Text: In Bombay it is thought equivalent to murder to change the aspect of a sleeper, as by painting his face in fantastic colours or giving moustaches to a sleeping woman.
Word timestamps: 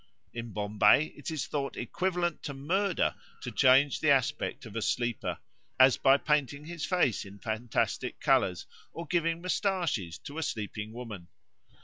In 0.33 0.51
Bombay 0.51 1.13
it 1.15 1.29
is 1.29 1.45
thought 1.45 1.77
equivalent 1.77 2.41
to 2.41 2.55
murder 2.55 3.13
to 3.41 3.51
change 3.51 3.99
the 3.99 4.09
aspect 4.09 4.65
of 4.65 4.75
a 4.75 4.81
sleeper, 4.81 5.37
as 5.79 5.95
by 5.97 6.17
painting 6.17 6.65
his 6.65 6.83
face 6.83 7.23
in 7.23 7.37
fantastic 7.37 8.19
colours 8.19 8.65
or 8.93 9.05
giving 9.05 9.43
moustaches 9.43 10.17
to 10.17 10.39
a 10.39 10.41
sleeping 10.41 10.91
woman. 10.91 11.27